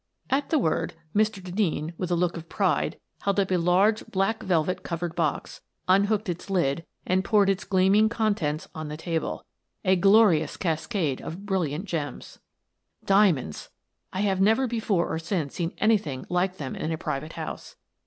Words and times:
At 0.31 0.49
the 0.49 0.57
word, 0.57 0.95
Mr. 1.15 1.43
Denneen, 1.43 1.93
with 1.95 2.09
a 2.09 2.15
look 2.15 2.35
of 2.35 2.49
pride, 2.49 2.97
held 3.19 3.39
up 3.39 3.51
a 3.51 3.57
large 3.57 4.03
black 4.07 4.41
velvet 4.41 4.81
covered 4.81 5.13
box, 5.13 5.61
unhooked 5.87 6.27
its 6.27 6.49
lid, 6.49 6.87
and 7.05 7.23
poured 7.23 7.51
its 7.51 7.65
gleaming 7.65 8.09
contents 8.09 8.67
on 8.73 8.87
the 8.87 8.97
table: 8.97 9.45
a 9.85 9.95
glorious 9.95 10.57
cascade 10.57 11.21
of 11.21 11.45
brilliant 11.45 11.85
gems. 11.85 12.39
Diamonds! 13.05 13.69
I 14.11 14.21
have 14.21 14.41
never 14.41 14.65
before 14.65 15.07
or 15.07 15.19
since 15.19 15.53
seen 15.53 15.73
any 15.77 15.99
thing 15.99 16.25
like 16.29 16.57
them 16.57 16.75
in 16.75 16.91
a 16.91 16.97
private 16.97 17.33
house. 17.33 17.75